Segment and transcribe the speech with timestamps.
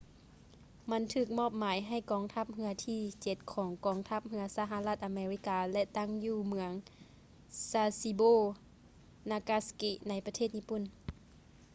[0.91, 6.71] ມັນຖືກມອບໝາຍໃຫ້ກອງທັບເຮືອທີເຈັດຂອງກອງທັບເຮືອສະຫະລັດອາເມລິກາ ແລະ ຕັ້ງຢູ່ເມືອງ
[7.69, 8.33] sasebo
[9.29, 10.83] nagasaki ໃນປະເທດຍີ່ປຸ່ນ